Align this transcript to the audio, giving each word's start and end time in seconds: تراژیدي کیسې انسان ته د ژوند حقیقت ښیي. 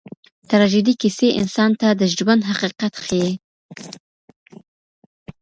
تراژیدي 0.49 0.93
کیسې 1.01 1.27
انسان 1.41 1.71
ته 1.79 1.87
د 1.99 2.01
ژوند 2.15 2.41
حقیقت 2.49 2.93
ښیي. 3.03 3.31